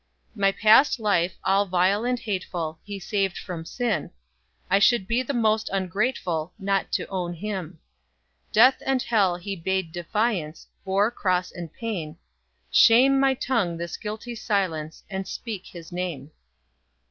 My 0.33 0.51
past 0.51 0.99
life, 0.99 1.37
all 1.43 1.67
vile 1.67 2.05
and 2.05 2.17
hateful, 2.19 2.79
He 2.83 2.97
saved 2.99 3.37
from 3.37 3.65
sin; 3.65 4.09
I 4.67 4.79
should 4.79 5.07
be 5.07 5.21
the 5.21 5.31
most 5.31 5.69
ungrateful 5.71 6.53
Not 6.57 6.91
to 6.93 7.05
own 7.09 7.35
him. 7.35 7.77
Death 8.51 8.81
and 8.83 9.03
hell 9.03 9.35
he 9.35 9.55
bade 9.55 9.91
defiance, 9.91 10.65
Bore 10.83 11.11
cross 11.11 11.51
and 11.51 11.71
pain; 11.71 12.17
Shame 12.71 13.19
my 13.19 13.35
tongue 13.35 13.77
this 13.77 13.95
guilty 13.95 14.33
silence, 14.33 15.03
And 15.07 15.27
speak 15.27 15.67
his 15.67 15.91
name." 15.91 16.31